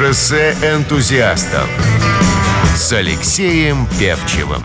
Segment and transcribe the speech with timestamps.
[0.00, 1.68] Шоссе энтузиастов
[2.74, 4.64] с Алексеем Певчевым.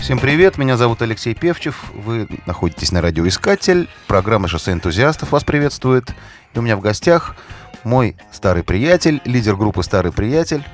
[0.00, 6.08] Всем привет, меня зовут Алексей Певчев, вы находитесь на радиоискатель, программа «Шоссе энтузиастов» вас приветствует.
[6.54, 7.36] И у меня в гостях
[7.84, 10.64] мой старый приятель, лидер группы «Старый приятель».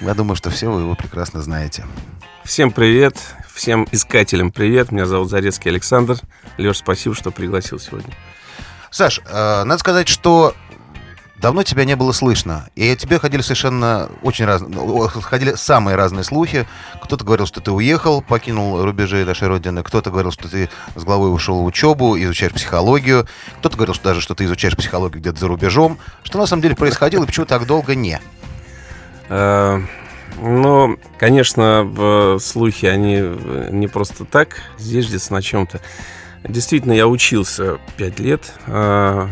[0.00, 1.86] Я думаю, что все вы его прекрасно знаете.
[2.42, 3.16] Всем привет,
[3.54, 4.90] всем искателям привет.
[4.90, 6.16] Меня зовут Зарецкий Александр.
[6.58, 8.12] Леш, спасибо, что пригласил сегодня.
[8.90, 10.56] Саш, э, надо сказать, что
[11.40, 12.68] давно тебя не было слышно.
[12.76, 16.66] И о тебе ходили совершенно очень разные, ходили самые разные слухи.
[17.02, 19.82] Кто-то говорил, что ты уехал, покинул рубежи нашей родины.
[19.82, 23.26] Кто-то говорил, что ты с головой ушел в учебу, изучаешь психологию.
[23.58, 25.98] Кто-то говорил что даже, что ты изучаешь психологию где-то за рубежом.
[26.22, 28.20] Что на самом деле происходило и почему так долго не?
[29.28, 29.80] Э,
[30.40, 33.16] ну, конечно, слухи, они
[33.70, 35.80] не просто так зиждятся на чем-то.
[36.44, 39.28] Действительно, я учился 5 лет, 4 а,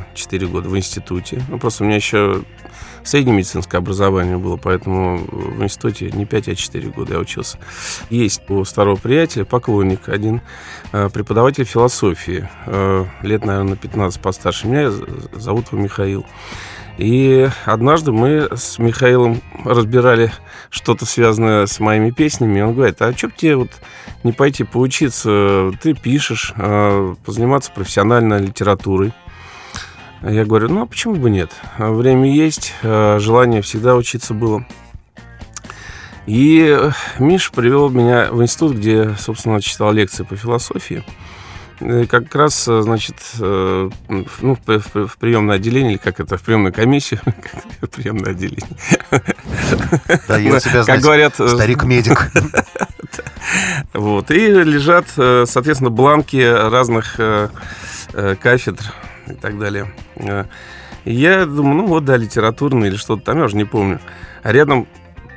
[0.51, 1.43] года в институте.
[1.49, 2.43] Ну, просто у меня еще
[3.03, 7.59] среднее медицинское образование было, поэтому в институте не 5, а 4 года я учился.
[8.11, 10.43] Есть у старого приятеля поклонник один,
[10.93, 14.91] а, преподаватель философии, а, лет, наверное, на 15 постарше меня,
[15.33, 16.27] зовут его Михаил.
[16.99, 20.33] И однажды мы с Михаилом разбирали
[20.69, 22.61] что-то связанное с моими песнями.
[22.61, 23.71] Он говорит, а что бы тебе вот
[24.25, 25.71] не пойти поучиться?
[25.81, 29.13] Ты пишешь, а, позаниматься профессиональной литературой.
[30.23, 31.53] Я говорю, ну а почему бы нет?
[31.79, 34.67] Время есть, а, желание всегда учиться было.
[36.27, 36.77] И
[37.21, 41.05] Миш привел меня в институт, где, собственно, читал лекции по философии.
[41.81, 46.37] Э, как раз, э, значит, э, ну, в, в, в приемное отделение, или как это,
[46.37, 47.21] в приемную комиссию,
[47.93, 48.67] приемное отделение.
[50.27, 52.31] Да, я себя, как говорят, старик-медик.
[53.95, 57.17] Вот, и лежат, соответственно, бланки разных
[58.13, 58.85] кафедр
[59.27, 59.91] и так далее.
[61.07, 64.01] Я думаю, ну вот, да, литературный или что-то там, я уже не помню.
[64.43, 64.87] А рядом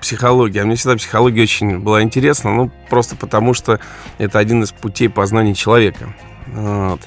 [0.02, 0.62] психология.
[0.62, 3.80] А мне всегда психология очень была интересна, ну, просто потому что
[4.18, 6.14] это один из путей познания человека.
[6.48, 7.02] Вот.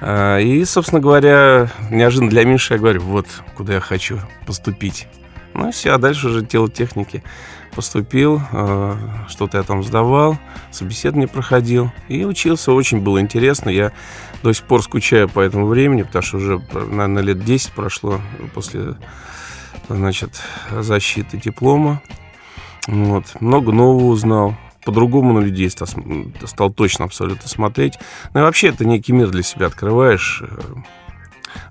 [0.00, 3.26] А, и, собственно говоря, неожиданно для Миши я говорю, вот
[3.56, 5.06] куда я хочу поступить.
[5.54, 7.22] Ну, все, а дальше уже тело техники.
[7.74, 10.38] Поступил, а, что-то я там сдавал,
[10.70, 12.72] собеседование проходил и учился.
[12.72, 13.70] Очень было интересно.
[13.70, 13.92] Я
[14.42, 18.20] до сих пор скучаю по этому времени, потому что уже, наверное, лет 10 прошло
[18.52, 18.96] после
[19.88, 20.40] значит,
[20.70, 22.02] защиты диплома.
[22.86, 23.40] Вот.
[23.40, 25.88] Много нового узнал по-другому на людей стал,
[26.44, 27.94] стал точно абсолютно смотреть.
[28.32, 30.74] Ну и вообще это некий мир для себя открываешь, э,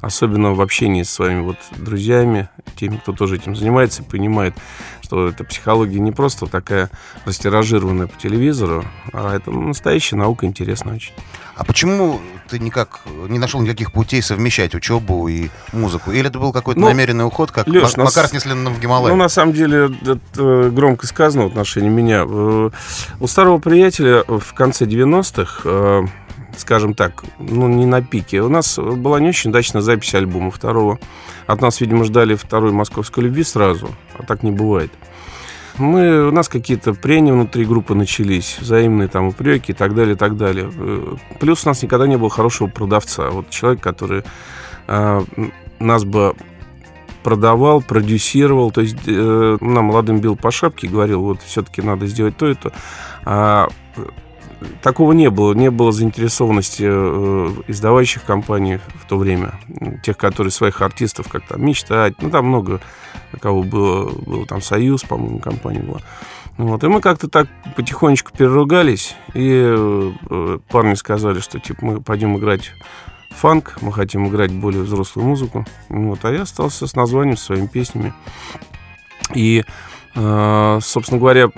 [0.01, 4.53] особенно в общении с своими вот друзьями, теми, кто тоже этим занимается, понимает,
[5.13, 6.89] что эта психология не просто такая
[7.25, 11.13] растиражированная по телевизору, а это настоящая наука, интересная очень.
[11.55, 12.19] А почему
[12.49, 16.11] ты никак не нашел никаких путей совмещать учебу и музыку?
[16.11, 19.13] Или это был какой-то ну, намеренный уход, как Леш, Макар с в Гималае?
[19.13, 22.25] Ну, на самом деле, это э, громко сказано в отношении меня.
[22.27, 22.71] Э,
[23.19, 26.03] у старого приятеля в конце 90-х э,
[26.57, 28.41] скажем так, ну, не на пике.
[28.41, 30.99] У нас была не очень удачная запись альбома второго.
[31.47, 34.91] От нас, видимо, ждали второй «Московской любви» сразу, а так не бывает.
[35.77, 40.17] Мы, у нас какие-то прения внутри группы начались, взаимные там упреки и так далее, и
[40.17, 40.71] так далее.
[40.75, 43.31] Э, плюс у нас никогда не было хорошего продавца.
[43.31, 44.23] Вот человек, который
[44.87, 45.21] э,
[45.79, 46.35] нас бы
[47.23, 52.05] продавал, продюсировал, то есть э, нам молодым бил по шапке и говорил, вот все-таки надо
[52.05, 52.71] сделать то и то.
[53.25, 53.69] А
[54.81, 55.53] такого не было.
[55.53, 59.59] Не было заинтересованности э, издавающих компаний в то время.
[60.03, 62.21] Тех, которые своих артистов как то мечтать.
[62.21, 62.81] Ну, там много
[63.39, 64.11] кого было.
[64.11, 66.01] Был там Союз, по-моему, компания была.
[66.57, 66.83] Вот.
[66.83, 69.15] И мы как-то так потихонечку переругались.
[69.33, 72.71] И э, парни сказали, что типа мы пойдем играть
[73.31, 75.65] фанк, мы хотим играть более взрослую музыку.
[75.89, 76.23] Вот.
[76.23, 78.13] А я остался с названием, с своими песнями.
[79.33, 79.63] И,
[80.15, 81.49] собственно говоря,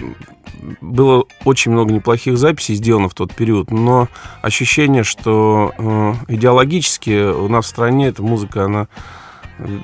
[0.81, 4.07] было очень много неплохих записей сделано в тот период, но
[4.41, 8.87] ощущение, что э, идеологически у нас в стране эта музыка, она
[9.59, 9.79] э,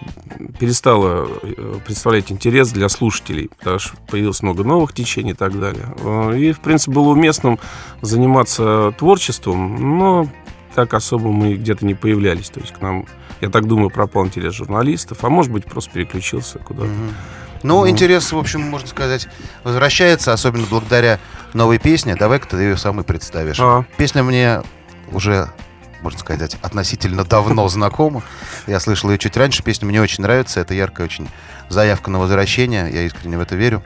[0.60, 5.86] перестала э, представлять интерес для слушателей, потому что появилось много новых течений и так далее.
[6.00, 7.60] Э, и, в принципе, было уместным
[8.02, 10.28] заниматься творчеством, но
[10.76, 12.50] так особо мы где-то не появлялись.
[12.50, 13.06] То есть к нам,
[13.42, 16.90] я так думаю, пропал интерес журналистов, а может быть, просто переключился куда-то.
[17.64, 19.28] Ну, интерес, в общем, можно сказать,
[19.64, 21.20] возвращается, особенно благодаря
[21.54, 22.16] новой песне.
[22.16, 23.60] Давай-ка ты ее самый представишь.
[23.60, 23.86] А.
[23.98, 24.62] Песня мне
[25.12, 25.50] уже,
[26.02, 28.24] можно сказать, относительно давно знакома.
[28.68, 29.64] Я слышал ее чуть раньше.
[29.64, 30.60] Песня мне очень нравится.
[30.60, 31.30] Это яркая очень
[31.70, 32.90] заявка на возвращение.
[32.92, 33.84] Я искренне в это верю.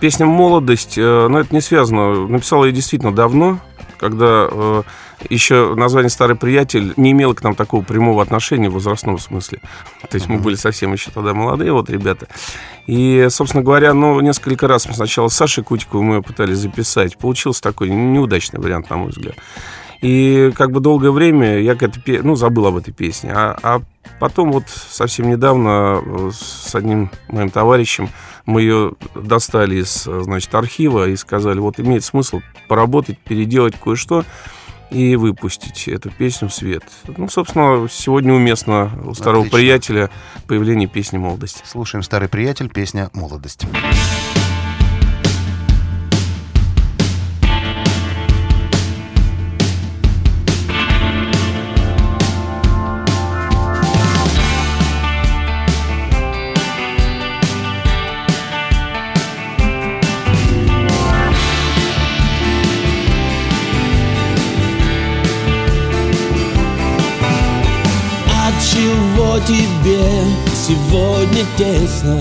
[0.00, 2.28] Песня «Молодость», э, но это не связано.
[2.28, 3.60] Написал я действительно давно,
[3.98, 4.82] когда э,
[5.30, 9.60] еще название «Старый приятель» не имело к нам такого прямого отношения в возрастном смысле.
[10.08, 12.28] То есть мы были совсем еще тогда молодые, вот ребята.
[12.86, 17.16] И, собственно говоря, ну, несколько раз мы сначала с Сашей Кутиковым мы пытались записать.
[17.18, 19.36] Получился такой неудачный вариант, на мой взгляд.
[20.02, 23.32] И как бы долгое время я к этой, ну, забыл об этой песне.
[23.34, 23.80] А, а
[24.20, 28.10] потом вот совсем недавно э, с одним моим товарищем
[28.44, 34.24] мы ее достали из, значит, архива и сказали, вот имеет смысл поработать, переделать кое-что
[34.90, 36.84] и выпустить эту песню в свет.
[37.16, 39.58] Ну, собственно, сегодня уместно у старого Отлично.
[39.58, 40.10] приятеля
[40.46, 41.62] появление песни «Молодость».
[41.64, 43.66] Слушаем «Старый приятель», песня «Молодость».
[69.46, 72.18] Тебе сегодня тесно.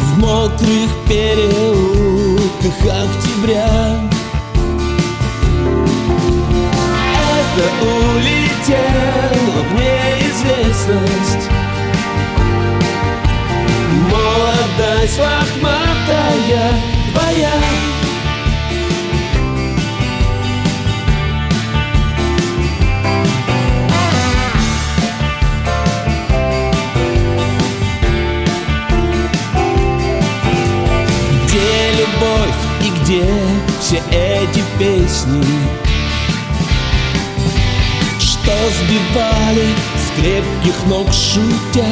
[0.00, 3.68] В мокрых переулках октября.
[7.38, 11.48] Это улетело в неизвестность.
[14.10, 16.72] Молодость лохматая
[17.12, 17.52] твоя
[33.12, 33.26] где
[33.78, 35.44] все эти песни,
[38.18, 41.84] что сбивали с крепких ног шутя?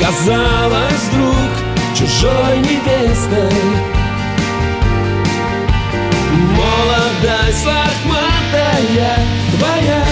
[0.00, 1.50] Оказалось вдруг
[1.94, 3.52] чужой невестой.
[6.56, 9.18] Молодость лохматая
[9.56, 10.04] твоя.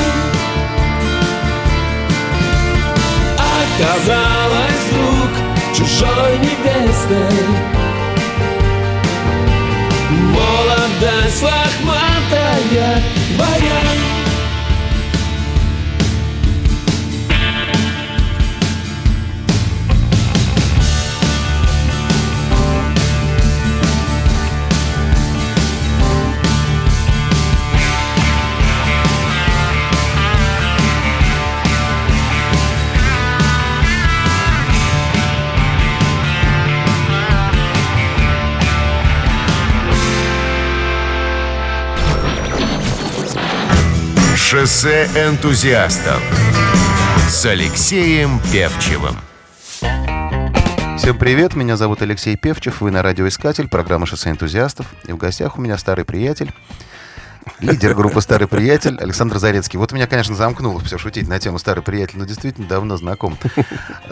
[3.39, 4.48] Оказалось
[5.99, 7.49] чужой невестой
[10.11, 13.18] Молодость лохматая
[44.59, 46.21] Шоссе энтузиастов
[47.29, 49.15] с Алексеем Певчевым.
[50.99, 54.87] Всем привет, меня зовут Алексей Певчев, вы на радиоискатель, программа «Шоссе энтузиастов».
[55.07, 56.51] И в гостях у меня старый приятель,
[57.61, 59.79] лидер группы «Старый приятель» Александр Зарецкий.
[59.79, 63.39] Вот меня, конечно, замкнуло все шутить на тему «Старый приятель», но действительно давно знаком.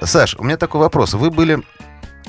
[0.01, 1.15] Саш, у меня такой вопрос.
[1.15, 1.61] Вы были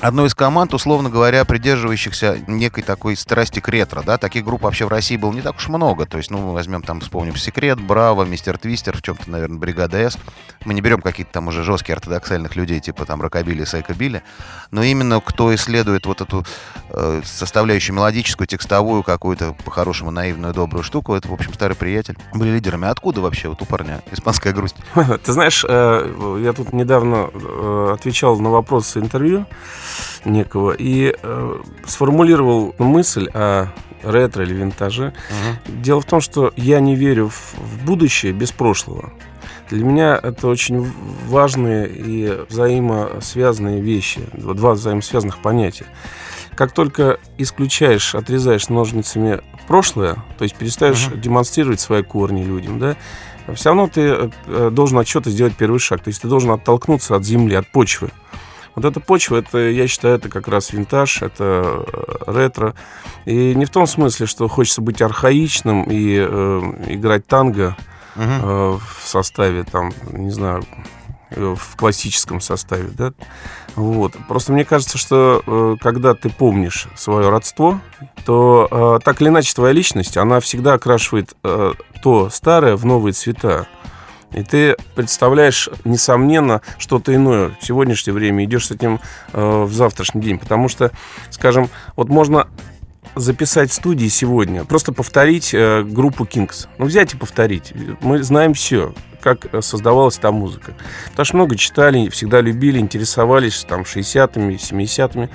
[0.00, 4.84] одной из команд, условно говоря, придерживающихся некой такой страсти к ретро, да, таких групп вообще
[4.84, 7.80] в России было не так уж много, то есть, ну, мы возьмем там, вспомним Секрет,
[7.80, 10.18] Браво, Мистер Твистер, в чем-то, наверное, Бригада С,
[10.64, 14.22] мы не берем какие-то там уже жесткие ортодоксальных людей, типа там Рокобили, Сайкобили,
[14.70, 16.44] но именно кто исследует вот эту
[16.90, 22.50] э, составляющую мелодическую, текстовую какую-то, по-хорошему, наивную, добрую штуку, это, в общем, старый приятель, были
[22.50, 22.88] лидерами.
[22.88, 24.76] Откуда вообще вот у парня испанская грусть?
[25.24, 29.46] Ты знаешь, э, я тут недавно э, отвечал на вопросы интервью,
[30.24, 33.68] некого и э, сформулировал мысль о
[34.02, 35.12] ретро или винтаже.
[35.12, 35.82] Uh-huh.
[35.82, 39.12] Дело в том, что я не верю в, в будущее без прошлого.
[39.70, 40.90] Для меня это очень
[41.26, 45.86] важные и взаимосвязанные вещи, два взаимосвязанных понятия.
[46.54, 51.20] Как только исключаешь, отрезаешь ножницами прошлое, то есть перестаешь uh-huh.
[51.20, 52.96] демонстрировать свои корни людям, да,
[53.54, 56.02] все равно ты э, должен от чего-то сделать первый шаг.
[56.02, 58.10] То есть ты должен оттолкнуться от земли, от почвы.
[58.78, 62.76] Вот эта почва, это, я считаю, это как раз винтаж, это э, ретро.
[63.24, 67.76] И не в том смысле, что хочется быть архаичным и э, играть танго
[68.14, 68.24] угу.
[68.24, 70.64] э, в составе, там, не знаю,
[71.30, 73.14] э, в классическом составе, да.
[73.74, 74.14] Вот.
[74.28, 77.80] Просто мне кажется, что э, когда ты помнишь свое родство,
[78.24, 83.66] то так или иначе твоя личность, она всегда окрашивает то старое в новые цвета.
[84.32, 89.00] И ты представляешь, несомненно, что-то иное в сегодняшнее время, идешь с этим
[89.32, 90.38] э, в завтрашний день.
[90.38, 90.90] Потому что,
[91.30, 92.48] скажем, вот можно
[93.14, 96.68] записать студии сегодня, просто повторить э, группу Kings.
[96.78, 97.72] Ну, взять и повторить.
[98.00, 100.74] Мы знаем все, как создавалась та музыка.
[101.10, 105.28] Потому что много читали, всегда любили, интересовались там 60-ми, 70-ми.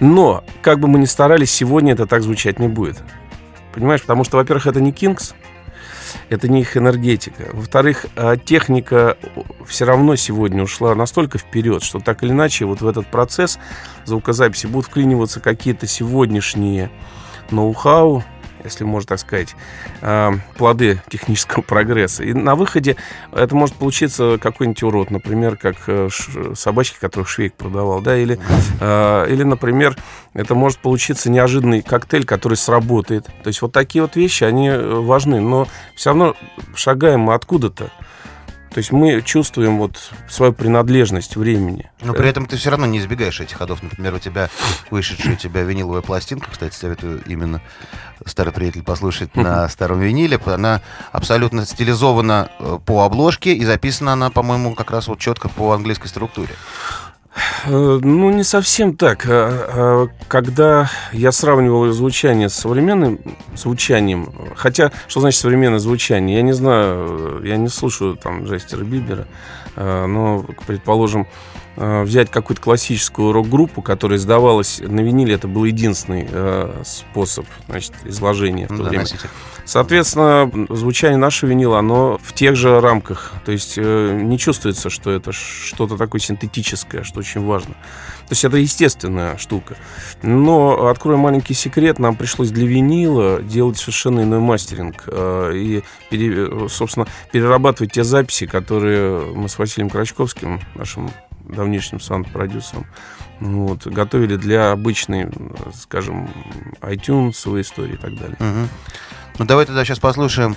[0.00, 2.98] Но, как бы мы ни старались, сегодня это так звучать не будет.
[3.72, 4.02] Понимаешь?
[4.02, 5.34] Потому что, во-первых, это не Кингс,
[6.28, 7.50] это не их энергетика.
[7.52, 9.16] Во-вторых, а, техника
[9.66, 13.58] все равно сегодня ушла настолько вперед, что так или иначе вот в этот процесс
[14.04, 16.90] звукозаписи будут вклиниваться какие-то сегодняшние
[17.50, 18.24] ноу-хау,
[18.64, 19.54] если можно так сказать,
[20.00, 22.24] э, плоды технического прогресса.
[22.24, 22.96] И на выходе
[23.32, 26.08] это может получиться какой-нибудь урод, например, как э,
[26.54, 28.38] собачки, которых Швейк продавал, да, или,
[28.80, 29.96] э, или, например,
[30.32, 33.26] это может получиться неожиданный коктейль, который сработает.
[33.42, 36.34] То есть вот такие вот вещи, они важны, но все равно
[36.74, 37.90] шагаем мы откуда-то.
[38.74, 41.92] То есть мы чувствуем вот свою принадлежность времени.
[42.02, 43.84] Но при этом ты все равно не избегаешь этих ходов.
[43.84, 44.50] Например, у тебя
[44.90, 47.62] вышедшая у тебя виниловая пластинка, кстати, советую именно
[48.26, 50.40] старый приятель послушать на старом виниле.
[50.46, 50.80] Она
[51.12, 56.08] абсолютно стилизована э, по обложке и записана она, по-моему, как раз вот четко по английской
[56.08, 56.54] структуре.
[57.66, 59.26] Э, ну, не совсем так.
[59.26, 63.20] А, а, когда я сравнивал звучание с современным
[63.56, 69.26] звучанием, хотя, что значит современное звучание, я не знаю, я не слушаю там Джастера Бибера,
[69.76, 71.26] э, но, предположим, э,
[71.76, 76.28] взять какую-то классическую рок-группу, которая издавалась на виниле, это был единственный
[76.84, 78.98] способ значит, изложения в то Да, время.
[79.02, 79.28] носитель.
[79.66, 83.32] Соответственно, звучание нашего винила, оно в тех же рамках.
[83.46, 87.72] То есть э, не чувствуется, что это что-то такое синтетическое, что очень важно.
[87.72, 89.76] То есть это естественная штука.
[90.22, 95.04] Но, открою маленький секрет, нам пришлось для винила делать совершенно иной мастеринг.
[95.06, 101.10] э, и, пере- собственно, перерабатывать те записи, которые мы с Василием Крачковским, нашим
[101.54, 102.86] давнишним саунд-продюсером,
[103.40, 105.28] вот, готовили для обычной,
[105.74, 106.30] скажем,
[106.80, 108.36] iTunes истории и так далее.
[108.38, 108.68] Мгм.
[109.38, 110.56] Ну, давай тогда сейчас послушаем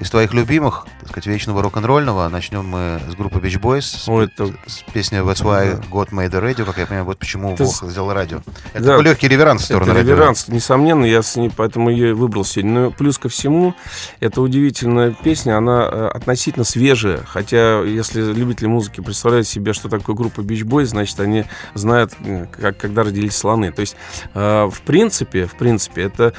[0.00, 2.28] из твоих любимых, так сказать, вечного рок-н-ролльного.
[2.28, 3.82] Начнем мы с группы Beach Boys.
[3.82, 5.82] С, Ой, это- с песни That's Why.
[5.90, 8.40] God Made the Radio, как я понимаю, вот почему Это Бог с- сделал радио.
[8.74, 8.90] Это Да.
[8.90, 10.10] такой легкий реверанс в сторону Это радио.
[10.14, 12.72] реверанс, несомненно, я с ней поэтому ее выбрал сегодня.
[12.80, 13.74] Но плюс ко всему,
[14.20, 17.22] это удивительная песня, она э, относительно свежая.
[17.26, 22.46] Хотя, если любители музыки представляют себе, что такое группа Beach Boys, значит, они знают, э,
[22.50, 23.72] как, когда родились слоны.
[23.72, 23.96] То есть,
[24.34, 26.34] э, в принципе, в принципе, это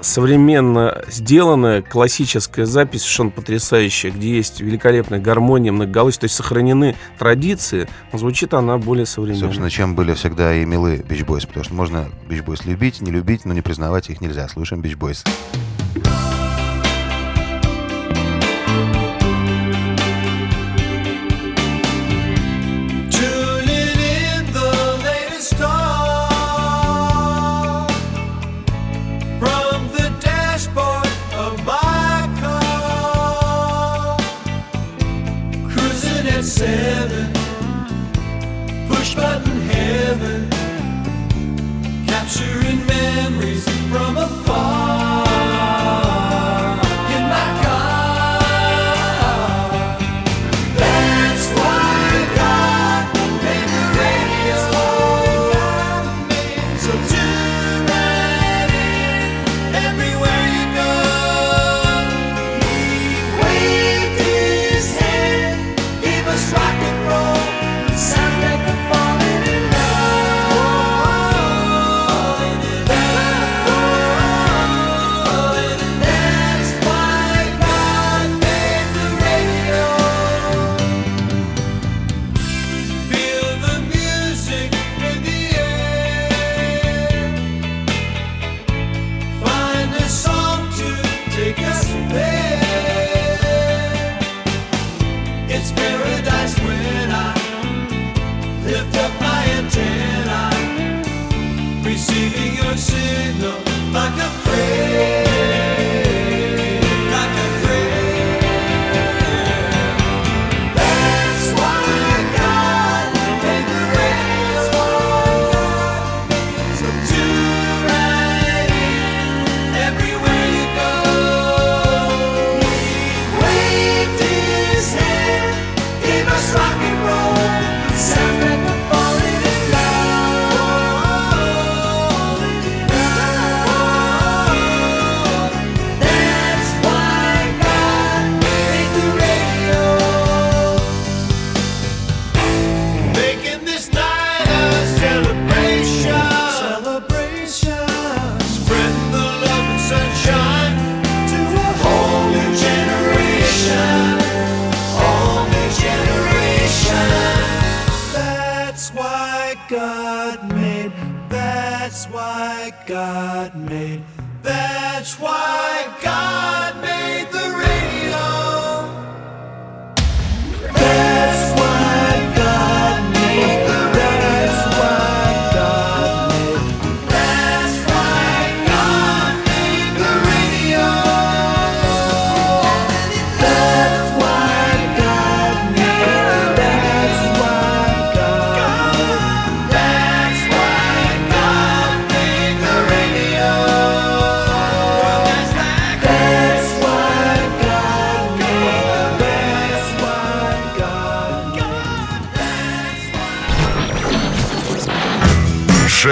[0.00, 7.88] современно сделанная классическая запись, совершенно потрясающая, где есть великолепная гармония, многоголосие, то есть сохранены традиции,
[8.12, 9.44] но звучит она более современно.
[9.44, 13.52] Собственно, чем были всегда и милы Boys, потому что можно Boys любить, не любить, но
[13.54, 14.48] не признавать их нельзя.
[14.48, 15.24] Слушаем Boys.
[15.24, 15.71] Tuning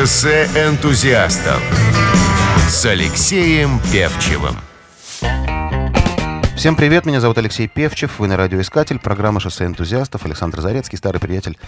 [0.00, 1.60] Шоссе энтузиастов
[2.70, 4.56] с Алексеем Певчевым.
[6.56, 11.20] Всем привет, меня зовут Алексей Певчев, вы на радиоискатель, программа «Шоссе энтузиастов», Александр Зарецкий, старый
[11.20, 11.58] приятель,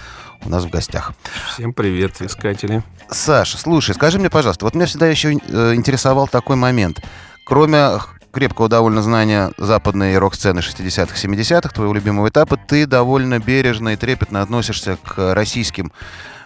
[0.46, 1.12] у нас в гостях.
[1.52, 2.82] Всем привет, искатели.
[3.10, 7.02] Саша, слушай, скажи мне, пожалуйста, вот меня всегда еще э, интересовал такой момент.
[7.44, 7.98] Кроме
[8.32, 14.42] крепкого довольно знания западной рок-сцены 60-х, 70-х, твоего любимого этапа, ты довольно бережно и трепетно
[14.42, 15.92] относишься к российским,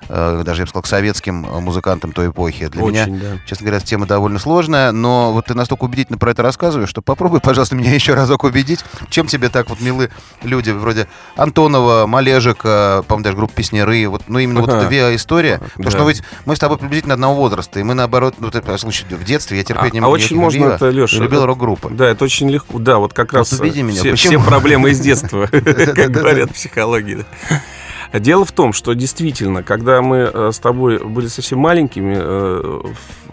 [0.08, 2.68] э, даже я бы сказал, к советским э, музыкантам той эпохи.
[2.68, 3.38] Для Очень, меня, да.
[3.46, 7.40] честно говоря, тема довольно сложная, но вот ты настолько убедительно про это рассказываешь, что попробуй,
[7.42, 10.10] пожалуйста, меня еще разок убедить, чем тебе так вот милы
[10.42, 14.80] люди вроде Антонова, Малежика, по-моему, даже группа Песняры, вот, ну именно вот Ага.
[14.82, 15.90] эта ВИА-история, потому Да.
[15.90, 19.04] что мы ведь мы с тобой приблизительно одного возраста, и мы наоборот, ну, ты, слушай,
[19.08, 21.16] в детстве я терпеть не А, могу очень никаких можно это, Леша.
[21.22, 21.94] любил рок-группы.
[21.94, 22.78] Да, это очень легко.
[22.78, 26.50] Да, вот как раз убеди меня, все, все проблемы из детства, как говорят.
[28.12, 32.80] А Дело в том, что действительно, когда мы э, с тобой были совсем маленькими э,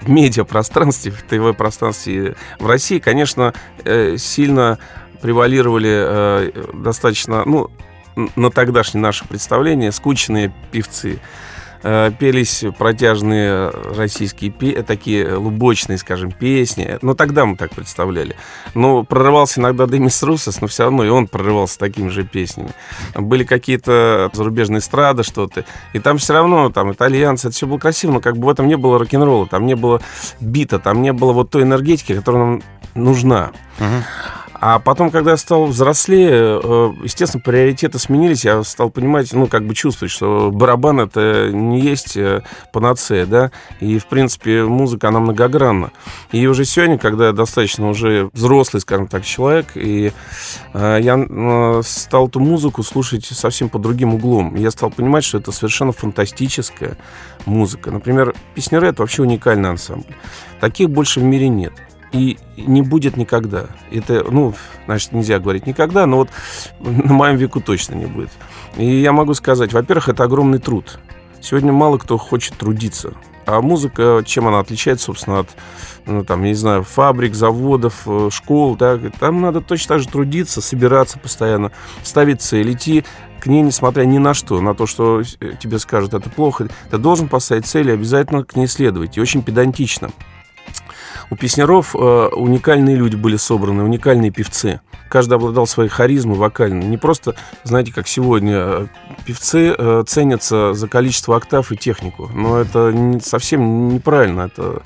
[0.02, 3.54] в медиапространстве, в ТВ-пространстве в России, конечно,
[3.86, 4.80] э, сильно
[5.22, 7.70] превалировали достаточно, ну,
[8.36, 11.20] на тогдашнее наше представление, скучные певцы.
[11.84, 16.98] Э, Пелись протяжные российские, пе- такие лубочные, скажем, песни.
[17.02, 18.36] Ну, тогда мы так представляли.
[18.74, 22.72] Но прорывался иногда Демис Русос, но все равно и он прорывался такими же песнями.
[23.16, 25.66] Были какие-то зарубежные эстрады, что-то.
[25.92, 28.68] И там все равно, там, итальянцы, это все было красиво, но как бы в этом
[28.68, 30.02] не было рок-н-ролла, там не было
[30.40, 32.64] бита, там не было вот той энергетики, которая нам
[32.96, 33.52] нужна.
[33.80, 34.04] Мгм.
[34.66, 38.46] А потом, когда я стал взрослее, э, естественно, приоритеты сменились.
[38.46, 43.52] Я стал понимать, ну, как бы чувствовать, что барабан это не есть э, панацея, да.
[43.82, 45.92] И, в принципе, музыка, она многогранна.
[46.32, 50.14] И уже сегодня, когда я достаточно уже взрослый, скажем так, человек, и
[50.74, 54.56] э, я стал эту музыку слушать совсем по другим углом.
[54.56, 56.96] Я стал понимать, что это совершенно фантастическая
[57.46, 57.92] музыка.
[57.92, 60.16] Например, Песняры— это вообще уникальный ансамбль.
[60.62, 61.74] Таких больше в мире нет.
[62.14, 63.66] И не будет никогда.
[63.92, 64.54] Это, ну,
[64.86, 66.30] значит, нельзя говорить никогда, но вот
[66.80, 68.30] на моем веку точно не будет.
[68.78, 71.00] И я могу сказать, во-первых, это огромный труд.
[71.42, 73.14] Сегодня мало кто хочет трудиться.
[73.46, 75.50] А музыка, чем она отличается, собственно, от,
[76.06, 80.08] ну, там, я не знаю, фабрик, заводов, э, школ, да, там надо точно так же
[80.08, 81.72] трудиться, собираться постоянно,
[82.04, 83.04] ставить цель, идти
[83.42, 86.98] к ней, несмотря ни на что, на то, что э, тебе скажут, это плохо, ты
[86.98, 90.12] должен поставить цель и обязательно к ней следовать, и очень педантично.
[91.30, 94.82] У песняров э, уникальные люди были собраны, уникальные певцы.
[95.10, 96.86] Каждый обладал своей харизмой вокальной.
[96.86, 98.88] Не просто, знаете, как сегодня, э,
[99.26, 102.30] певцы э, ценятся за количество октав и технику.
[102.34, 104.42] Но это не- совсем неправильно.
[104.42, 104.82] Это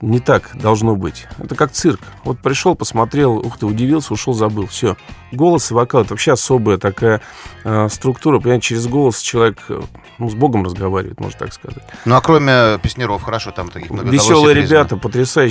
[0.00, 1.26] не так должно быть.
[1.38, 2.00] Это как цирк.
[2.24, 4.66] Вот пришел, посмотрел, ух ты, удивился, ушел, забыл.
[4.66, 4.96] Все.
[5.32, 7.20] Голос и вокал— это вообще особая такая
[7.64, 8.40] э, структура.
[8.40, 9.80] Понимаете, через голос человек э,
[10.18, 11.84] ну, с Богом разговаривает, можно так сказать.
[12.04, 14.96] Ну, а кроме Песняров, хорошо, там таких много Веселые ребята,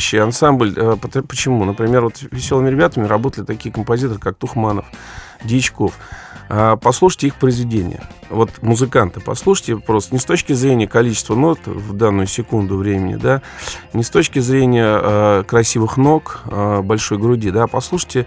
[0.09, 0.73] потрясающий ансамбль.
[0.75, 0.95] Э,
[1.27, 1.65] Почему?
[1.65, 4.85] Например, вот веселыми ребятами работали такие композиторы, как Тухманов,
[5.43, 5.93] Дьячков.
[6.49, 8.01] А, Послушайте их произведения.
[8.29, 13.41] Вот музыканты, послушайте просто не с точки зрения количества нот в данную секунду времени, да,
[13.93, 18.25] не с точки зрения э, красивых ног, э, большой груди, да, а послушайте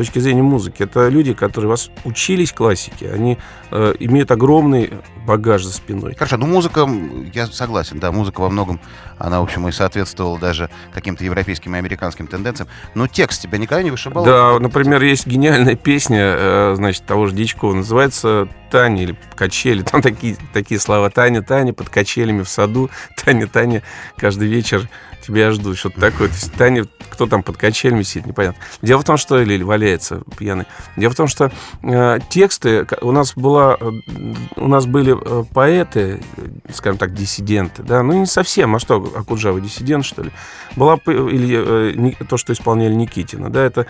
[0.00, 0.82] точки зрения музыки.
[0.82, 3.36] Это люди, которые вас учились классике, они
[3.70, 4.94] э, имеют огромный
[5.26, 6.14] багаж за спиной.
[6.14, 6.88] Хорошо, ну музыка,
[7.34, 8.80] я согласен, да, музыка во многом,
[9.18, 12.66] она, в общем, и соответствовала даже каким-то европейским и американским тенденциям.
[12.94, 14.24] Но текст тебя никогда не вышибал?
[14.24, 19.82] Да, например, есть гениальная песня, э, значит, того же Дичкова, называется «Таня» или «Качели».
[19.82, 22.88] Там такие, такие слова «Таня, Таня, под качелями в саду»,
[23.22, 23.82] «Таня, Таня,
[24.16, 24.88] каждый вечер
[25.20, 25.74] тебя жду».
[25.74, 26.28] Что-то такое.
[26.28, 28.62] То есть Таня, кто там под качелями сидит, непонятно.
[28.82, 29.40] Дело в том, что...
[29.40, 30.66] Или валяется пьяный.
[30.96, 31.50] Дело в том, что
[31.82, 32.86] э, тексты...
[33.00, 33.76] У нас была...
[33.80, 33.90] э,
[34.56, 38.96] У нас были э, поэты, э, скажем так, диссиденты, да, ну не совсем, а что,
[39.16, 40.30] Акуджава диссидент, что ли?
[40.76, 43.86] Была или э, то, что исполняли Никитина, да, это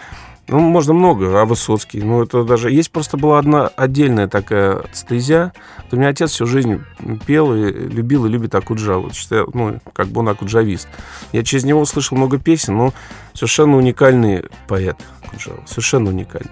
[0.51, 2.03] Ну, можно много, а Высоцкий.
[2.03, 2.73] Ну, это даже...
[2.73, 5.53] Есть просто была одна отдельная такая стезя.
[5.85, 6.83] Вот у меня отец всю жизнь
[7.25, 9.13] пел и любил и любит Акуджаву.
[9.13, 10.89] Считаю, ну, как бы он акуджавист.
[11.31, 12.93] Я через него услышал много песен, но
[13.33, 15.63] совершенно уникальный поэт Акуджава.
[15.67, 16.51] Совершенно уникальный.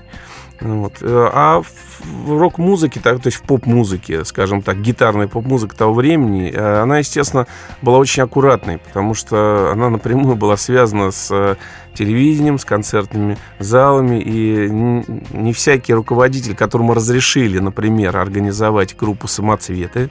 [0.61, 0.95] Ну Вот.
[1.03, 6.51] Э, А в рок-музыке, так, то есть в поп-музыке, скажем так, гитарная поп-музыка того времени,
[6.53, 7.47] э, она, естественно,
[7.83, 11.57] была очень аккуратной, потому что она напрямую была связана с э,
[11.95, 14.69] телевидением, с концертными залами, и
[15.33, 20.11] не всякий руководитель, которому разрешили, например, организовать группу «Самоцветы»,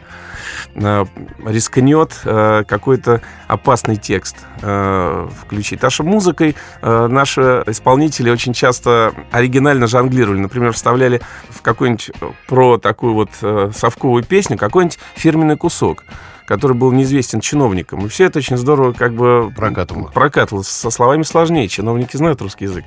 [0.75, 5.79] рискнет э, какой-то опасный текст э, включить.
[5.89, 10.39] Что музыкой э, наши исполнители очень часто оригинально жонглировали.
[10.39, 16.03] Например, вставляли в какую-нибудь э, про такую вот э, совковую песню какой-нибудь фирменный кусок
[16.47, 18.05] который был неизвестен чиновникам.
[18.05, 20.07] И все это очень здорово как бы Прокатывало.
[20.07, 20.67] прокатывалось.
[20.69, 21.67] Со словами сложнее.
[21.67, 22.85] Чиновники знают русский язык.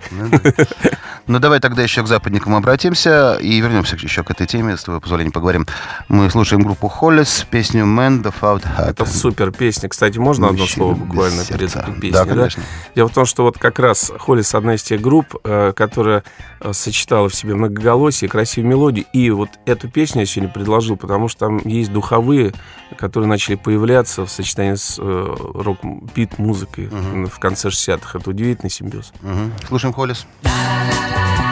[1.27, 5.01] Ну, давай тогда еще к западникам обратимся и вернемся еще к этой теме, с твоего
[5.01, 5.67] позволения поговорим.
[6.09, 8.91] Мы слушаем группу Холлис, песню Man the Out Heart.
[8.91, 9.89] Это супер песня.
[9.89, 12.11] Кстати, можно одно слово буквально перед песней?
[12.11, 12.63] Да, конечно.
[12.97, 16.25] Дело в том, что вот как раз Холлис одна из тех групп, э, которая
[16.61, 19.05] э, сочетала в себе многоголосие, красивую мелодию.
[19.13, 22.53] И вот эту песню я сегодня предложил, потому что там есть духовые,
[22.97, 28.19] которые начали появляться в сочетании с э, рок-бит-музыкой в конце 60-х.
[28.19, 29.13] Это удивительный симбиоз.
[29.23, 29.53] Мгм.
[29.67, 30.27] Слушаем Холлис.
[30.43, 31.50] Man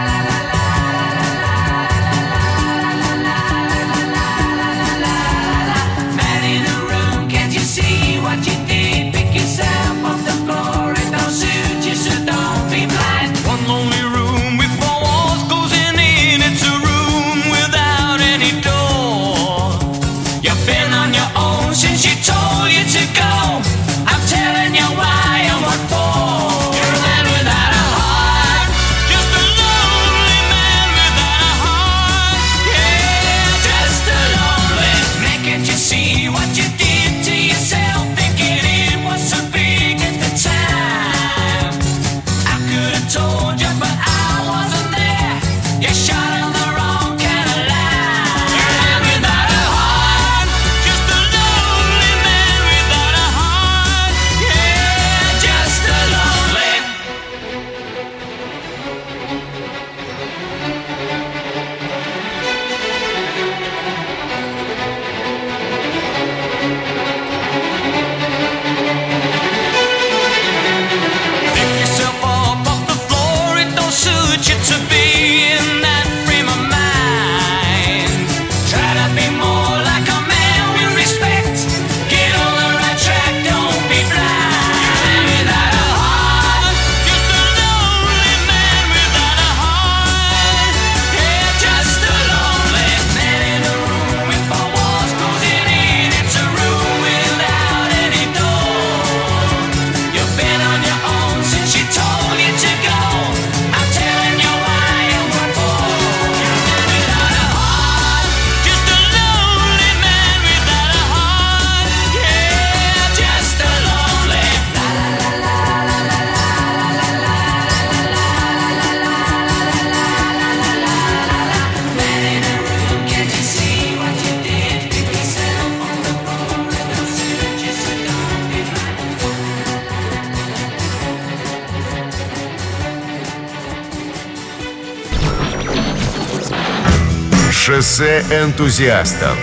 [137.69, 139.37] Шоссе энтузиастов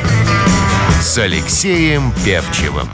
[1.00, 2.90] с Алексеем Певчевым.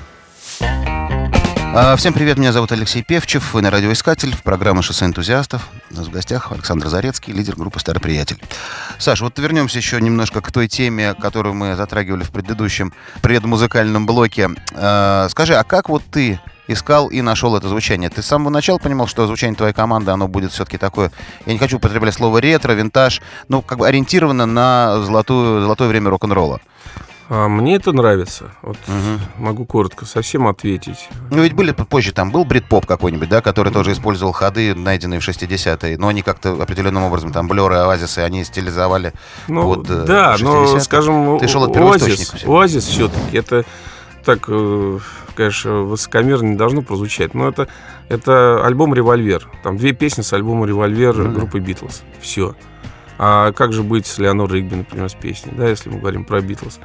[1.73, 5.69] А, Всем привет, меня зовут Алексей Певчев, вы на радиоискатель, программе «Шоссе энтузиастов».
[5.89, 8.43] У нас в гостях Александр Зарецкий, лидер группы «Старый приятель».
[8.97, 12.91] Саш, вот вернемся еще немножко к той теме, которую мы затрагивали в предыдущем
[13.21, 14.49] предмузыкальном блоке.
[14.73, 16.41] А, Скажи, а как вот ты
[16.73, 18.09] искал и нашел это звучание?
[18.09, 21.11] Ты с самого начала понимал, что звучание твоей команды, оно будет все-таки такое,
[21.45, 26.09] я не хочу употреблять слово ретро, винтаж, ну, как бы ориентировано на золотую, золотое время
[26.09, 26.59] рок-н-ролла?
[27.33, 28.51] А мне это нравится.
[28.61, 28.75] Вот
[29.37, 31.07] могу коротко совсем ответить.
[31.29, 35.27] Ну, ведь были позже, там был брит-поп какой-нибудь, да, который тоже использовал ходы, найденные в
[35.27, 39.13] 60-е, но они как-то определенным образом, там, Блеры, Оазисы, они стилизовали
[39.47, 40.81] Ну, под э, да, но, 60-е.
[40.81, 42.33] скажем, Ты шел от Оазис.
[42.45, 43.63] Оазис все-таки это
[44.25, 44.99] так, э,
[45.35, 47.67] конечно, высокомерно не должно прозвучать, но это,
[48.09, 49.49] это альбом «Револьвер».
[49.63, 51.29] Там две песни с альбома «Револьвер» да.
[51.29, 52.03] группы «Битлз».
[52.19, 52.55] Все.
[53.17, 56.41] А как же быть с Леонор Ригби, например, с песней, да, если мы говорим про
[56.41, 56.79] «Битлз».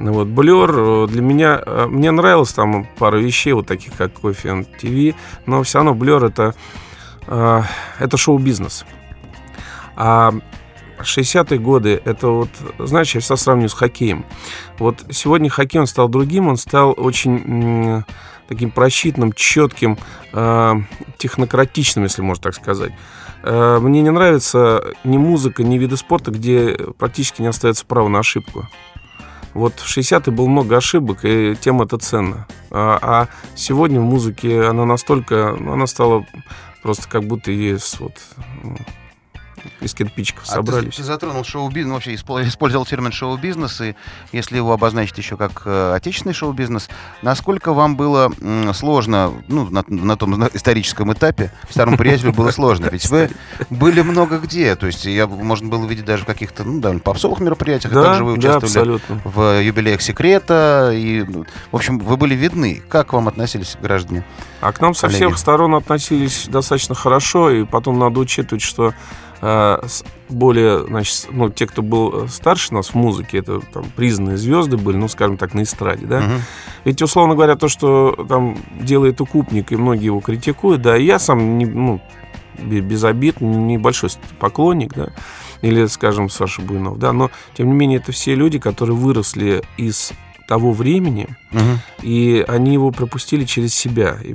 [0.00, 4.12] Ну вот, Блер э, для меня, э, мне нравилось там пара вещей, вот таких как
[4.12, 5.14] Coffee and TV,
[5.46, 6.54] но все равно Блер это,
[7.26, 7.62] э,
[7.98, 8.84] это шоу-бизнес.
[9.96, 10.32] А
[11.02, 14.24] 60-е годы, это вот, знаешь, я всегда сравниваю с хоккеем.
[14.78, 18.04] Вот сегодня хоккей, он стал другим, он стал очень
[18.48, 19.98] таким просчитанным, четким,
[20.32, 20.74] э,
[21.18, 22.92] технократичным, если можно так сказать.
[23.42, 28.20] Э, мне не нравится ни музыка, ни виды спорта, где практически не остается права на
[28.20, 28.66] ошибку.
[29.54, 32.46] Вот в 60-е было много ошибок, и тем это ценно.
[32.70, 36.24] А, а сегодня в музыке она настолько, она стала
[36.82, 38.14] просто как будто есть вот
[39.80, 40.90] из кирпичиков А собрались.
[40.94, 43.94] ты, ты затронул шоу-бизнес, вообще испол- использовал термин шоу-бизнес, и
[44.32, 46.88] если его обозначить еще как э, отечественный шоу-бизнес,
[47.22, 48.32] насколько вам было
[48.74, 53.30] сложно, ну, на, на том историческом этапе, старому приятелю было сложно, ведь вы
[53.70, 57.40] были много где, то есть я, можно было видеть даже в каких-то, ну, довольно попсовых
[57.40, 59.20] мероприятиях, Да, также вы да, участвовали абсолютно.
[59.24, 62.82] в юбилеях секрета, и, ну, в общем, вы были видны.
[62.88, 64.24] Как к вам относились граждане?
[64.60, 65.24] А к нам со коллеги.
[65.24, 68.92] всех сторон относились достаточно хорошо, и потом надо учитывать, что э,
[70.28, 74.76] более, значит, ну, те, кто был э, старше нас в музыке, это там признанные звезды
[74.76, 76.20] были, ну, скажем так, на эстраде, да.
[76.20, 76.40] Мгм.
[76.84, 81.18] Ведь, условно говоря, то, что там делает укупник, и многие его критикуют, да, и я
[81.18, 82.00] сам, не, ну,
[82.58, 85.08] бе- без обид, небольшой поклонник, да,
[85.62, 90.12] или, скажем, Саша Буйнов, да, но, тем не менее, это все люди, которые выросли из
[90.48, 91.78] того времени, Мгм.
[92.02, 94.16] и они его пропустили через себя.
[94.24, 94.34] И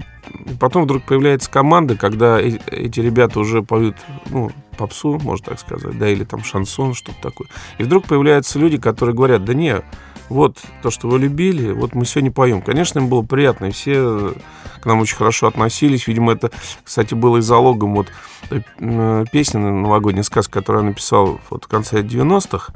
[0.50, 3.98] и потом вдруг появляется команда, когда э- эти ребята уже поют,
[4.30, 7.50] ну, попсу, можно так сказать, да, или там шансон, что-то такое.
[7.78, 9.82] И вдруг появляются люди, которые говорят, да не,
[10.30, 12.62] вот то, что вы любили, вот мы сегодня поем.
[12.62, 14.34] Конечно, им было приятно, и все
[14.82, 16.08] к нам очень хорошо относились.
[16.08, 16.52] Видимо, это,
[16.84, 18.08] кстати, было и залогом вот
[18.50, 22.74] э, песни «Новогодняя сказка», которую я написал вот в конце 90-х.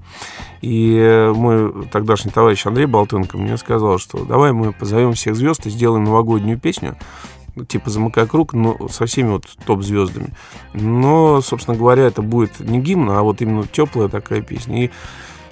[0.61, 5.69] И мой тогдашний товарищ Андрей Болтенко мне сказал, что давай мы позовем всех звезд и
[5.69, 6.97] сделаем новогоднюю песню,
[7.57, 10.29] ну, типа «Замыкай круг», но со всеми вот топ-звездами.
[10.73, 14.85] Но, собственно говоря, это будет не гимн, а вот именно теплая такая песня.
[14.85, 14.91] И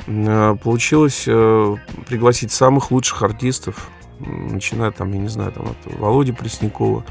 [0.05, 1.75] получилось э,
[2.07, 3.89] пригласить самых лучших артистов,
[4.19, 7.03] начиная там, я не знаю, там от Володи Преснякова,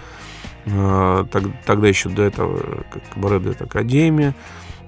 [0.67, 4.35] э, тог- тогда еще до этого э, как Кабаре Дуэт Академия,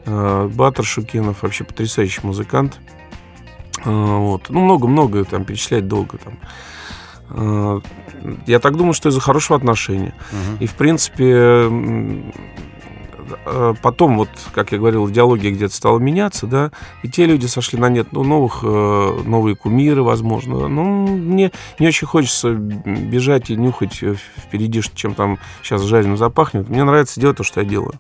[0.04, 2.78] э, Батер Шукинов, вообще потрясающий музыкант.
[3.84, 4.50] Э, Вот.
[4.50, 6.18] Ну, много-много, там, перечислять долго.
[6.18, 6.38] Там.
[7.30, 7.80] Э,
[8.46, 10.14] Я так думаю, что из-за хорошего отношения.
[10.32, 10.56] Мгм.
[10.60, 12.22] И, в принципе, э,
[13.82, 16.70] потом, вот, как я говорил, идеология где-то стала меняться, да,
[17.02, 20.68] и те люди сошли на нет, ну, новых, э, новые кумиры, возможно.
[20.68, 26.68] Ну, мне не очень хочется бежать и нюхать э, впереди, чем там сейчас жареным запахнет.
[26.68, 27.94] Мне нравится делать то, что я делаю.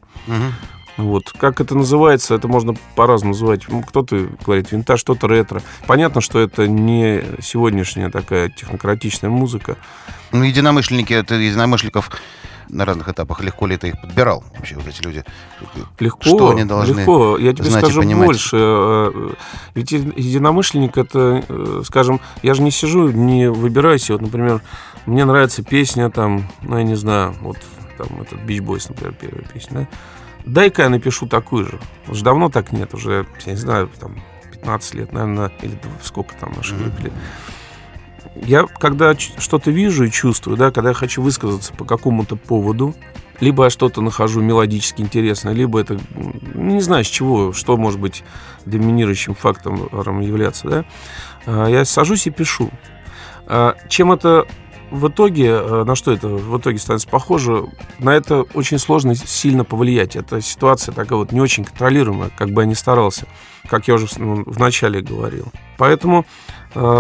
[0.96, 1.30] Вот.
[1.30, 3.66] Как это называется, это можно по-разному называть.
[3.66, 5.62] Кто-то говорит винтаж, кто-то ретро.
[5.86, 9.76] Понятно, что это не сегодняшняя такая технократичная музыка.
[10.32, 12.10] Ну, единомышленники, ты единомышленников
[12.68, 15.24] на разных этапах, легко ли ты их подбирал вообще, вот эти люди?
[15.98, 17.38] Легко, Что они должны легко.
[17.38, 18.26] Я тебе знать и скажу понимать?
[18.26, 18.56] больше.
[18.58, 19.30] Э,
[19.74, 24.14] Ведь единомышленник это, э, скажем, я же не сижу, не выбираю себе.
[24.14, 24.62] Вот, например,
[25.06, 27.58] мне нравится песня там, ну, я не знаю, вот
[27.96, 29.98] там этот Beach Boys, например, первая песня, да?
[30.44, 31.80] Дай-ка я напишу такую же.
[32.08, 36.52] Уже давно так нет, уже, я не знаю, там, 15 лет, наверное, или сколько там
[36.56, 36.92] нашей Мгм.
[38.42, 42.94] Я, когда что-то вижу и чувствую, да, когда я хочу высказаться по какому-то поводу,
[43.40, 45.98] либо я что-то нахожу мелодически интересное, либо это,
[46.54, 48.24] не знаю, с чего, что может быть
[48.64, 50.84] доминирующим фактором являться, да,
[51.46, 52.70] а, я сажусь и пишу.
[53.46, 54.46] А, Чем это
[54.90, 57.66] в итоге, э, на что это в итоге становится похоже,
[57.98, 60.16] на это очень сложно сильно повлиять.
[60.16, 63.26] Это ситуация такая вот не очень контролируемая, как бы я ни старался,
[63.68, 65.46] как я уже в ну, начале говорил.
[65.76, 66.24] Поэтому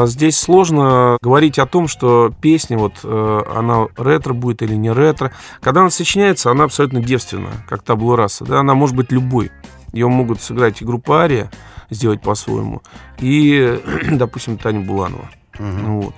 [0.06, 5.32] здесь сложно говорить о том, что песня, вот э, она ретро будет или не ретро.
[5.60, 8.44] Когда она сочиняется, она абсолютно девственна, как табло раса.
[8.44, 8.60] Да?
[8.60, 9.50] Она может быть любой.
[9.92, 11.50] Ее могут сыграть и группа Ария,
[11.90, 12.82] сделать по-своему,
[13.18, 15.30] и, допустим, Таня Буланова.
[15.58, 15.82] Мгм.
[15.82, 16.12] Ну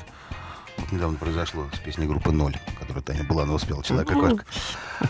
[0.78, 0.92] Вот.
[0.92, 4.20] Недавно произошло с песней группы «Ноль», которую Таня Буланова спела, «Человек и Ну.
[4.20, 4.44] кошка».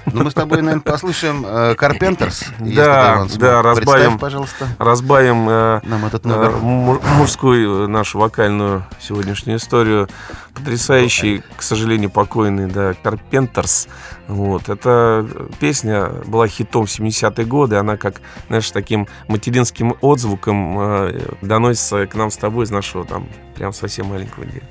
[0.06, 2.44] Ну, мы с тобой, наверное, послушаем э, «Карпентерс».
[2.58, 4.18] Да, да, разбавим.
[4.18, 6.50] Пожалуйста, Разбавим э, нам этот э, номер.
[6.56, 10.08] му- мужскую нашу вокальную сегодняшнюю историю.
[10.54, 13.88] Потрясающий, к сожалению, покойный, да, Карпентерс.
[14.26, 14.68] Вот.
[14.68, 15.26] Эта
[15.60, 17.76] песня была хитом в 70-е годы.
[17.76, 23.28] Она как, знаешь, таким материнским отзвуком э, доносится к нам с тобой из нашего там
[23.54, 24.64] прям совсем маленького дела.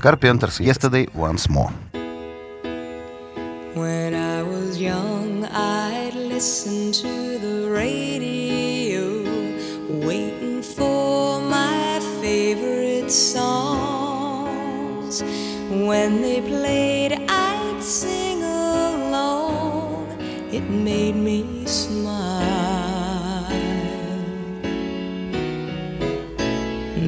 [0.00, 1.70] Carpenters Yesterday Once More.
[3.74, 9.22] When I was young, I'd listen to the radio,
[10.06, 15.22] waiting for my favorite songs.
[15.70, 20.06] When they played, I'd sing along.
[20.52, 22.63] It made me smile.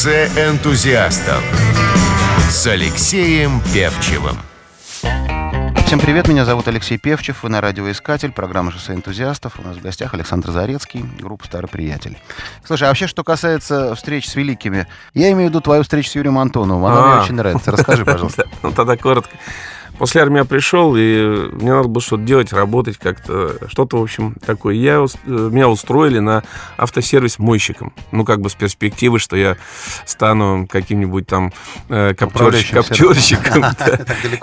[0.00, 1.42] Шоссе энтузиастов
[2.48, 4.38] с Алексеем Певчевым.
[5.84, 9.60] Всем привет, меня зовут Алексей Певчев, вы на радиоискатель, программа «Шоссе энтузиастов».
[9.60, 12.16] У нас в гостях Александр Зарецкий, группа «Старый приятель».
[12.64, 16.14] Слушай, а вообще, что касается встреч с великими, я имею в виду твою встречу с
[16.14, 17.22] Юрием Антоновым, она мне А.
[17.22, 17.70] очень нравится.
[17.70, 18.46] Расскажи, пожалуйста.
[18.62, 19.36] Ну, тогда коротко.
[20.00, 24.34] После армии я пришел, и мне надо было что-то делать, работать как-то, что-то, в общем,
[24.46, 24.74] такое.
[24.74, 26.42] Я, э, меня устроили на
[26.78, 27.92] автосервис мойщиком.
[28.10, 29.58] Ну, как бы с перспективы, что я
[30.06, 31.52] стану каким-нибудь там
[31.90, 33.62] э, коптерщиком.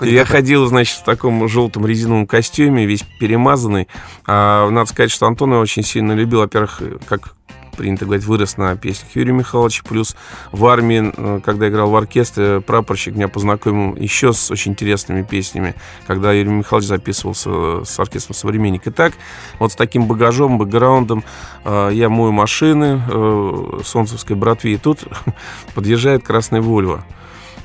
[0.06, 3.88] Я ходил, значит, в таком желтом резиновом костюме, весь перемазанный.
[4.28, 6.38] А, надо сказать, что Антон я очень сильно любил.
[6.38, 7.34] Во-первых, как
[7.78, 9.82] принято говорить, вырос на песнях Юрия Михайловича.
[9.88, 10.16] Плюс
[10.50, 15.76] в армии, э, когда играл в оркестре, прапорщик меня познакомил еще с очень интересными песнями,
[16.06, 18.86] когда Юрий Михайлович записывался с оркестром «Современник».
[18.88, 19.14] И так,
[19.60, 21.24] вот с таким багажом, бэкграундом
[21.64, 25.04] э, я мою машины э, солнцевской братве, и тут
[25.74, 27.04] подъезжает «Красная Вольва».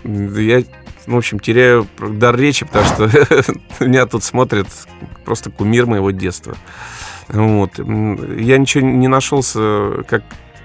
[0.04, 0.63] Я,
[1.08, 3.43] в общем, теряю дар речи, потому что
[3.84, 4.67] меня тут смотрит
[5.26, 6.56] просто кумир моего детства.
[7.29, 7.77] Вот.
[7.77, 10.23] Я ничего не нашелся, как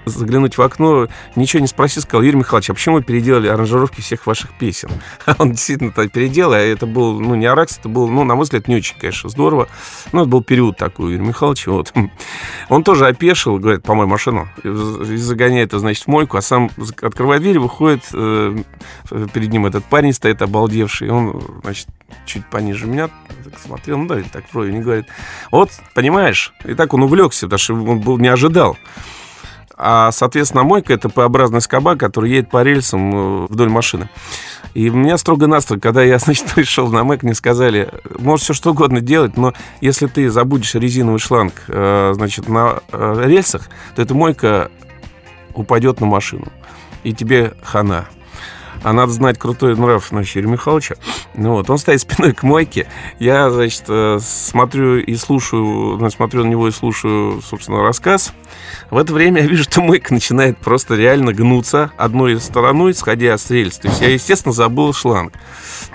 [0.09, 4.25] заглянуть в окно, ничего не спросил, сказал, Юрий Михайлович, а почему вы переделали аранжировки всех
[4.25, 4.89] ваших песен?
[5.37, 8.43] Он действительно так переделал, а это был, ну, не Аракс, это был, ну, на мой
[8.43, 9.67] взгляд, не очень, конечно, здорово.
[10.11, 11.93] Но это был период такой у Юрия Михайловича, вот.
[12.69, 14.69] Он тоже опешил, говорит, помой машину, и
[15.17, 16.69] загоняет, значит, в мойку, а сам
[17.01, 18.57] открывает дверь, выходит, э,
[19.33, 21.87] перед ним этот парень стоит обалдевший, он, значит,
[22.25, 23.09] чуть пониже меня
[23.49, 25.05] так смотрел, ну да, так вроде не говорит.
[25.51, 28.77] Вот, понимаешь, и так он увлекся, потому что он был, не ожидал.
[29.81, 34.09] А, соответственно, мойка— это П-образный скоба, который едет по рельсам э, вдоль машины.
[34.73, 38.99] И меня строго-настрого, когда я, значит, пришел на МЭК, мне сказали, можешь все что угодно
[38.99, 44.69] делать, но если ты забудешь резиновый шланг, э, значит, на э, рельсах, то эта мойка
[45.53, 46.47] упадет на машину,
[47.03, 48.05] и тебе хана.
[48.83, 50.95] А надо знать крутой нрав значит, Юрия Михайловича.
[51.35, 52.87] Ну вот, он стоит спиной к мойке.
[53.19, 58.33] Я, значит, э, смотрю и слушаю, ну, смотрю на него и слушаю, собственно, рассказ.
[58.89, 63.49] В это время я вижу, что мойка начинает просто реально гнуться одной стороной, сходя с
[63.49, 63.77] рельс.
[63.77, 65.33] То есть я, естественно, забыл шланг.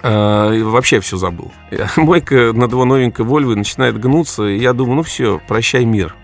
[0.02, 1.52] Э, вообще все забыл.
[1.96, 6.14] Мойка над его новенькой Вольвой начинает гнуться, и я думаю, ну все, прощай мир.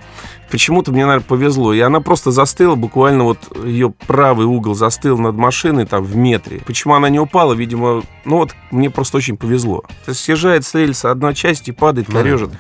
[0.51, 1.72] Почему-то мне, наверное, повезло.
[1.72, 6.61] И она просто застыла, буквально вот ее правый угол застыл над машиной там в метре.
[6.66, 7.53] Почему она не упала?
[7.53, 9.82] Видимо, ну вот мне просто очень повезло.
[10.05, 12.51] То есть съезжает с рельса одна часть и падает, корежит.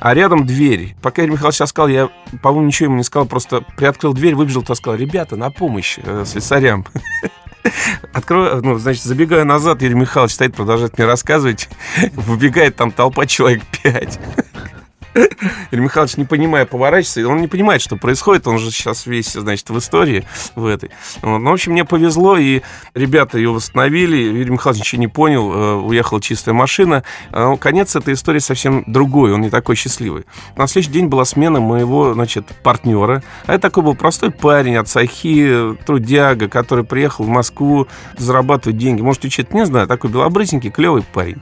[0.00, 0.96] А рядом дверь.
[1.02, 2.08] Пока Юрий Михайлович сказал, я,
[2.42, 6.24] по-моему, ничего ему не сказал, просто приоткрыл дверь, выбежал, то сказал, ребята, на помощь э,
[6.26, 6.86] слесарям.
[8.14, 11.68] Открою, ну, значит, забегаю назад, Юрий Михайлович стоит, продолжает мне рассказывать.
[12.14, 14.18] Выбегает там толпа человек пять.
[15.70, 19.32] Юрий Михайлович, не понимая, поворачивается, и он не понимает, что происходит, он же сейчас весь,
[19.32, 20.90] значит, в истории в этой.
[21.22, 21.38] Вот.
[21.38, 22.62] Ну, в общем, мне повезло, и
[22.94, 27.02] ребята ее восстановили, Юрий Михайлович ничего не понял, э, уехала чистая машина.
[27.32, 30.24] А, Конец этой истории совсем другой, он не такой счастливый.
[30.56, 34.88] На следующий день была смена моего, значит, партнера, а это такой был простой парень от
[34.88, 39.02] Сахи, трудяга, который приехал в Москву зарабатывать деньги.
[39.02, 41.40] Может, учить, не знаю, такой белобрысенький, клевый парень,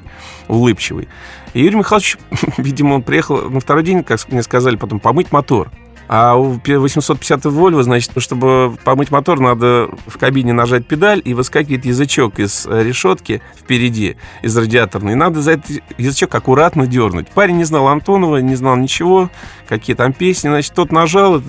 [0.49, 1.09] улыбчивый.
[1.55, 2.19] Юрий Михайлович,
[2.59, 5.71] видимо, он приехал на второй день, как мне сказали, потом помыть мотор.
[6.09, 11.85] А у 850 Volvo, значит, чтобы помыть мотор, надо в кабине нажать педаль, и выскакивает
[11.85, 15.13] язычок из э, решетки впереди, из радиаторной.
[15.13, 17.29] И надо за этот язычок аккуратно дернуть.
[17.29, 19.29] Парень не знал Антонова, не знал ничего,
[19.69, 20.49] какие там песни.
[20.49, 21.43] Значит, тот нажал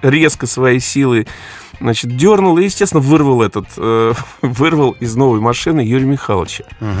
[0.00, 1.26] резко своей силой,
[1.80, 6.62] значит, дернул и, естественно, вырвал этот, э, вырвал из новой машины Юрия Михайловича.
[6.78, 6.92] Ну,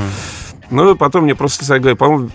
[0.92, 2.30] и потом мне просто сказали, по-моему,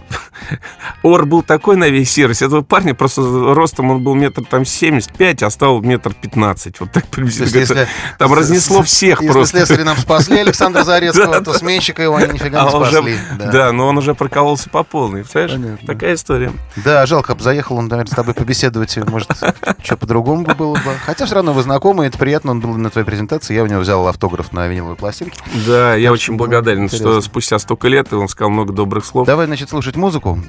[1.04, 2.42] ор был такой на весь сервис.
[2.42, 3.22] Этого парня просто
[3.54, 6.80] ростом он был метр там 75, а стал метр 15.
[6.80, 7.60] Вот так приблизительно.
[7.60, 9.58] есть, если- Там разнесло всех Если просто.
[9.58, 13.18] слесари нам спасли Александра Зарецкого, то сменщика его они нифига не А уже- спасли.
[13.38, 13.72] да.
[13.72, 15.22] но он уже прокололся по полной.
[15.24, 15.80] Представляешь?
[15.86, 16.52] Такая история.
[16.78, 19.30] Да, жалко, заехал он, наверное, с тобой побеседовать, может,
[19.84, 20.94] что по-другому бы было бы.
[21.06, 23.82] Хотя все равно вы знакомы, это приятно, он был на твоей презентации, я у него
[23.82, 25.40] взял автограф на виниловой пластинке.
[25.68, 29.28] Да, я очень благодарен, что спустя столько лет он сказал много добрых слов.
[29.28, 30.40] Давай, значит, слушать музыку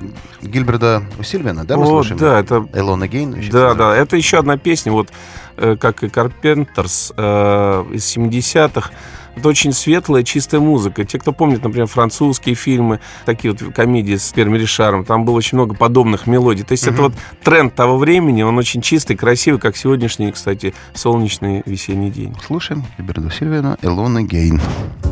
[0.42, 2.18] Гильберда Усильвина, да, мы О, слушаем?
[2.18, 3.36] да, это Элона Гейн.
[3.50, 5.08] Да, да, это еще одна песня, вот
[5.56, 8.90] э, как и Carpenters э, из 70-х.
[9.36, 11.04] Это очень светлая, чистая музыка.
[11.04, 15.56] Те, кто помнит, например, французские фильмы, такие вот комедии с Перми Ришаром, там было очень
[15.56, 16.64] много подобных мелодий.
[16.64, 17.12] То есть это вот
[17.42, 22.36] тренд того времени, он очень чистый, красивый, как сегодняшний, кстати, солнечный весенний день.
[22.44, 24.60] Слушаем Гильберда Усильвина, Элона Гейн.
[25.04, 25.09] In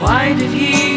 [0.00, 0.87] why did He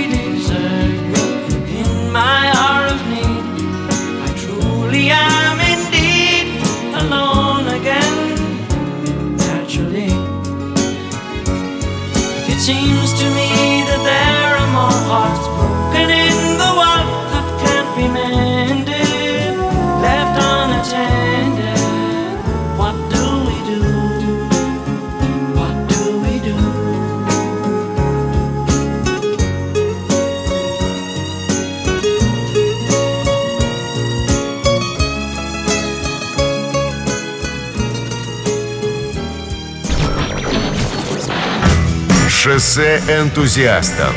[42.72, 44.16] Шоссе энтузиастов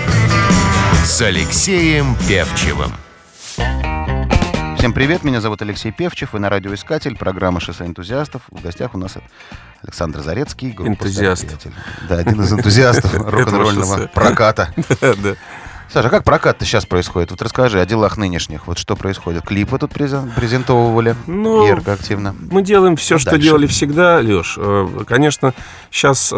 [1.04, 2.92] с Алексеем Певчевым.
[4.78, 8.42] Всем привет, меня зовут Алексей Певчев, вы на радиоискатель, программа «Шоссе энтузиастов».
[8.52, 9.16] В гостях у нас
[9.82, 11.66] Александр Зарецкий, группа Энтузиаст.
[12.08, 14.72] Да, один из энтузиастов рок-н-ролльного проката.
[15.88, 17.30] Саша, а как прокат-то сейчас происходит?
[17.30, 18.66] Вот расскажи о делах нынешних.
[18.66, 19.44] Вот что происходит?
[19.44, 22.34] Клипы тут презен- презентовывали Ну, ярко, активно.
[22.50, 23.44] Мы делаем все, что Дальше.
[23.46, 24.58] делали всегда, Леш.
[25.06, 25.54] Конечно,
[25.92, 26.32] сейчас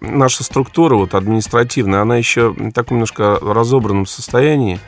[0.00, 4.80] наша структура вот административная, она еще в таком немножко разобранном состоянии.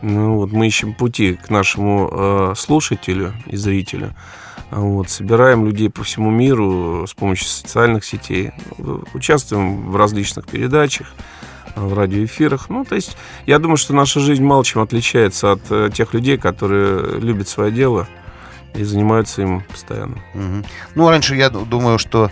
[0.00, 4.14] Ну, вот мы ищем пути к нашему э, слушателю и зрителю.
[4.70, 8.52] Вот, собираем людей по всему миру с помощью социальных сетей,
[9.12, 11.22] участвуем в различных передачах, э,
[11.76, 12.68] в радиоэфирах.
[12.68, 13.16] Ну, то есть,
[13.46, 17.70] я думаю, что наша жизнь мало чем отличается от э, тех людей, которые любят свое
[17.70, 18.06] дело
[18.74, 20.18] и занимаются им постоянно.
[20.34, 20.64] Мгм.
[20.94, 22.30] Ну, раньше я ду- думаю, что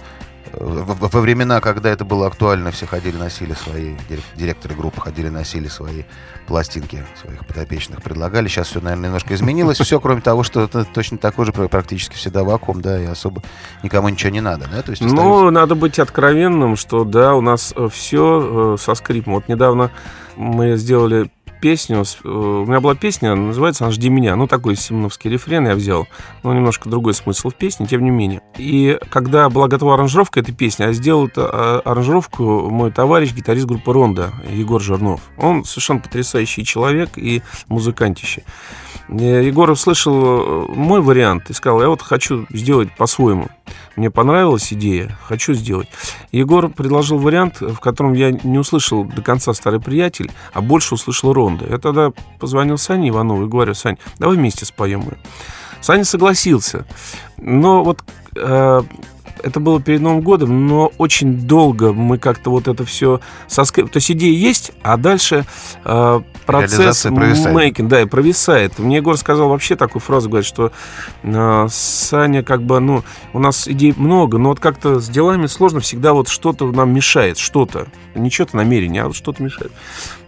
[0.60, 5.68] Во, времена, когда это было актуально, все ходили, носили свои, дирек- директоры группы ходили, носили
[5.68, 6.02] свои
[6.46, 8.48] пластинки своих подопечных, предлагали.
[8.48, 9.78] Сейчас все, наверное, немножко изменилось.
[9.78, 13.42] Все, кроме того, что это точно такой же пр- практически всегда вакуум, да, и особо
[13.82, 14.82] никому ничего не надо, да?
[14.82, 19.34] То есть остаются- Ну, надо быть откровенным, что да, у нас все со скрипом.
[19.34, 19.90] Вот недавно
[20.36, 21.30] мы сделали
[21.60, 24.36] песню, э, у меня была песня, называется она «Жди меня».
[24.36, 26.06] Ну, такой симоновский рефрен я взял,
[26.42, 28.40] но немножко другой смысл в песне, тем не менее.
[28.56, 33.66] И когда была готова аранжировка этой песни, а сделал это, а, аранжировку мой товарищ, гитарист
[33.66, 35.20] группы «Ронда» Егор Жирнов.
[35.36, 38.44] Он совершенно потрясающий человек и музыкантище.
[39.08, 43.48] Э, Егор услышал э, мой вариант и сказал, я вот хочу сделать по-своему.
[43.96, 45.88] Мне понравилась идея, хочу сделать.
[46.30, 51.32] Егор предложил вариант, в котором я не услышал до конца «Старый приятель», а больше услышал
[51.32, 51.47] «Ронда».
[51.68, 55.16] Я тогда позвонил Сане Иванову и говорю, Сань, давай вместе споем ее.
[55.80, 56.86] Саня согласился.
[57.36, 58.02] Но вот
[58.34, 58.82] э,
[59.42, 63.90] это было перед Новым годом, но очень долго мы как-то вот это все соскреб...
[63.90, 65.44] То есть идея есть, а дальше
[65.84, 68.78] э, процесс мейкинг, да, и провисает.
[68.78, 70.72] Мне Егор сказал вообще такую фразу, говорит, что
[71.22, 75.80] э, Саня как бы, ну, у нас идей много, но вот как-то с делами сложно,
[75.80, 77.86] всегда вот что-то нам мешает, что-то.
[78.14, 79.72] Не что-то намерение, а вот что-то мешает.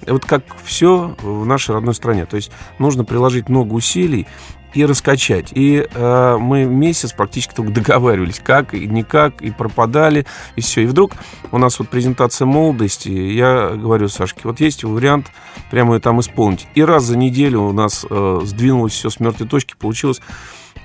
[0.07, 2.27] Вот как все в нашей родной стране.
[2.27, 4.27] То есть нужно приложить много усилий,
[4.75, 5.49] и раскачать.
[5.53, 10.27] И э, мы месяц практически только договаривались, как и никак, и пропадали,
[10.57, 10.83] и все.
[10.83, 11.13] И вдруг
[11.51, 15.27] у нас вот презентация молодости, я говорю Сашке, вот есть вариант
[15.71, 16.67] прямо ее там исполнить.
[16.75, 20.21] И раз за неделю у нас э, сдвинулось все с мертвой точки, получилось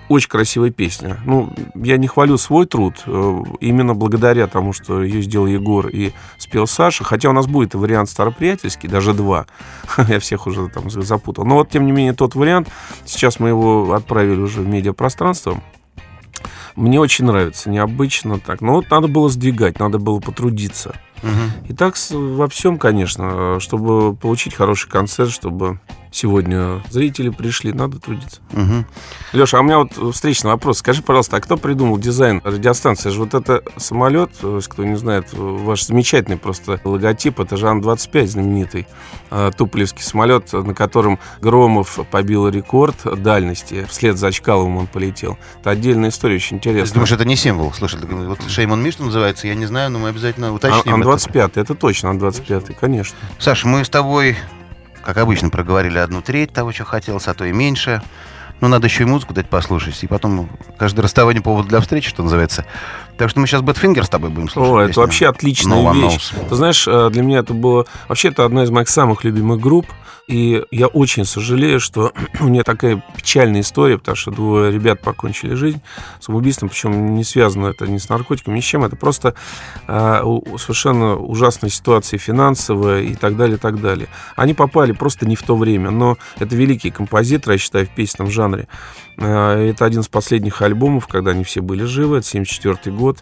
[0.10, 1.18] очень красивая песня.
[1.26, 6.12] Ну, я не хвалю свой труд, э, именно благодаря тому, что ее сделал Егор и
[6.38, 7.04] спел Саша.
[7.04, 9.48] Хотя у нас будет и вариант староприятельский, даже два.
[10.08, 11.46] Я всех уже там запутал.
[11.46, 12.70] Но вот, тем не менее, тот вариант,
[13.06, 15.62] сейчас мы его отправили уже в медиапространство.
[16.76, 18.62] Мне очень нравится, необычно так.
[18.62, 20.96] Но вот надо было сдвигать, надо было потрудиться.
[21.68, 25.80] И так во всем, конечно, чтобы получить хороший концерт, чтобы
[26.16, 28.40] сегодня зрители пришли, надо трудиться.
[28.54, 28.86] Угу.
[29.34, 30.80] Леша, а у меня вот встречный вопрос.
[30.80, 33.10] Скажи, пожалуйста, а кто придумал дизайн радиостанции?
[33.10, 34.32] же вот это самолет,
[34.68, 38.88] кто не знает, ваш замечательный просто логотип, это же Ан-25 знаменитый,
[39.30, 45.38] а, Туполевский самолет, на котором Громов побил рекорд дальности, вслед за Очкаловым он полетел.
[45.60, 46.86] Это отдельная история, очень интересная.
[46.86, 47.74] Ты думаешь, это не символ?
[47.74, 50.94] Слушай, вот Шеймон Мишн называется, я не знаю, но мы обязательно уточним.
[50.94, 53.18] Ан-25 25, это точно 25-й, конечно.
[53.40, 54.36] Саша, мы с тобой,
[55.02, 58.02] как обычно, проговорили одну треть того, что хотелось, а то и меньше.
[58.60, 60.04] Но надо еще и музыку дать послушать.
[60.04, 62.66] И потом каждое расставание повод для встречи, что называется.
[63.18, 64.74] Так что мы сейчас Badfinger с тобой будем слушать.
[64.74, 66.34] О, это вообще отличная No вещь.
[66.34, 66.50] Knows.
[66.50, 67.86] Ты знаешь, э, для меня это было...
[68.10, 69.88] Вообще, это одна из моих самых любимых групп.
[70.28, 72.12] И я очень сожалею, что
[72.42, 75.82] у нее такая печальная история, потому что двое ребят покончили жизнь
[76.20, 78.84] самоубийством, причем не связано это ни с наркотиками, ни с чем.
[78.84, 79.36] Это просто
[79.88, 80.24] э,
[80.58, 84.08] совершенно ужасная ситуация финансовая и так далее, и так далее.
[84.36, 88.32] Они попали просто не в то время, но это великие композиторы, я считаю, в песенном
[88.32, 88.68] жанре.
[89.18, 93.20] Э, Это один из последних альбомов, когда они все были живы, это 74 год.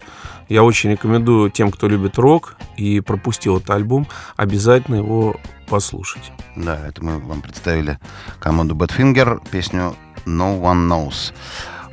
[0.48, 5.36] Я очень рекомендую тем, кто любит рок и пропустил этот альбом, обязательно его
[5.68, 6.32] послушать.
[6.56, 7.98] Да, это мы вам представили
[8.40, 9.94] команду Badfinger, песню
[10.26, 11.32] No One Knows.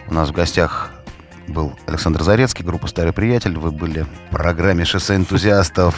[0.07, 0.91] У нас в гостях
[1.47, 3.57] был Александр Зарецкий, группа «Старый приятель».
[3.57, 5.95] Вы были в программе «Шоссе энтузиастов»,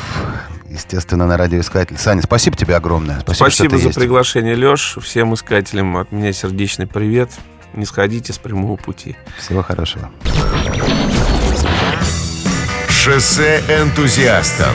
[0.70, 1.98] естественно, на радиоискатель.
[1.98, 3.20] Саня, спасибо тебе огромное.
[3.22, 4.00] Спасибо, Спасибо, за есть.
[4.00, 4.98] приглашение, Леш.
[5.02, 7.32] Всем искателям от меня сердечный привет.
[7.74, 9.16] Не сходите с прямого пути.
[9.38, 10.12] Всего хорошего.
[12.90, 14.74] Шоссе энтузиастов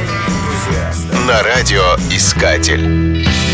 [1.27, 3.25] на радиоискатель.
[3.25, 3.48] No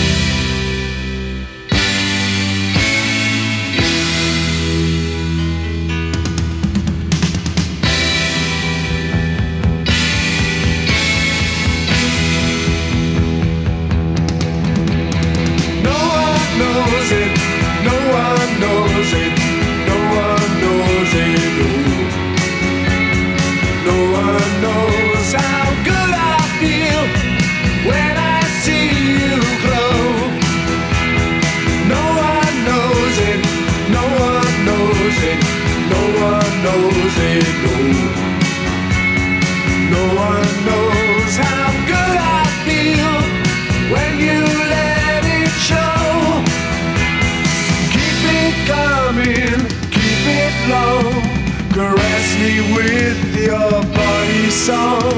[52.44, 55.14] me with your body song.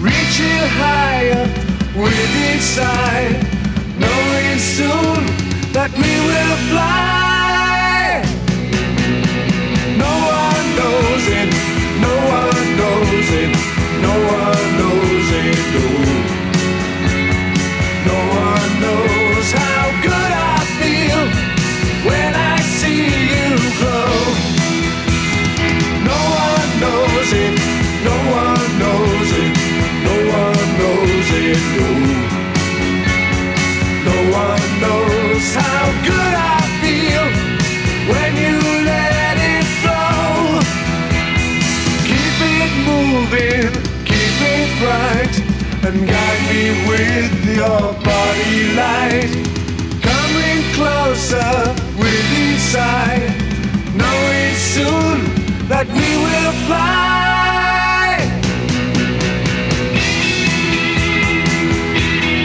[0.00, 1.44] reaching higher
[1.94, 3.28] with each sigh.
[4.02, 5.22] Knowing soon
[5.72, 7.17] that we will fly.
[48.78, 49.30] Light.
[50.10, 51.52] Coming closer
[51.98, 53.18] with each sigh,
[54.00, 55.18] knowing soon
[55.72, 57.08] that we will fly.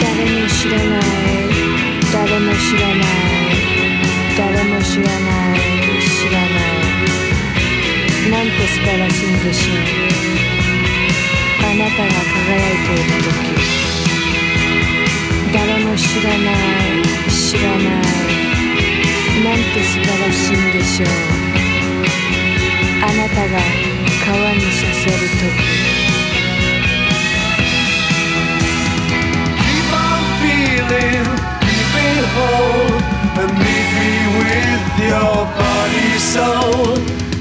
[0.02, 1.02] 誰も知らない
[2.14, 3.08] 誰も知らない
[4.38, 5.60] 誰も知らない
[6.00, 6.82] 知らない
[8.32, 9.78] なんて素晴らしいんでしょう
[11.66, 13.53] あなたが輝いている時
[16.04, 17.84] 知らない知らない
[19.44, 21.10] なんて素晴らしいんでしょう
[23.02, 23.58] あなたが
[24.26, 25.74] 川にさせる時
[30.44, 31.24] feeling
[31.64, 33.02] deep and hold,
[33.40, 36.98] and meet me with your body soul.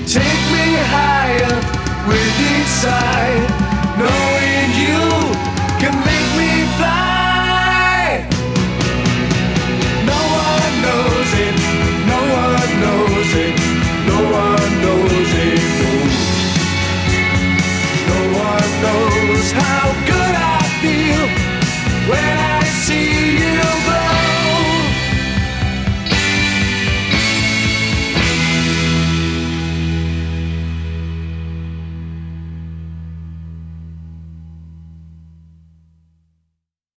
[0.07, 1.57] Take me higher
[2.07, 3.52] with each side